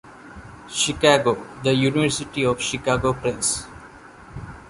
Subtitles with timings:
[0.67, 3.67] Chicago: The University of Chicago Press.